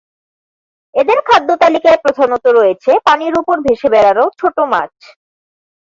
[0.95, 4.93] এদের খাদ্যতালিকায় প্রধানত রয়েছে পানির উপর ভেসে বেড়ানো ছোট মাছ।